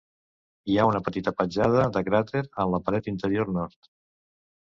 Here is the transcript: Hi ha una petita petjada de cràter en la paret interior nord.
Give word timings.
Hi 0.71 0.77
ha 0.77 0.85
una 0.91 1.01
petita 1.09 1.33
petjada 1.41 1.83
de 1.97 2.03
cràter 2.07 2.41
en 2.65 2.73
la 2.77 2.81
paret 2.89 3.11
interior 3.13 3.53
nord. 3.59 3.91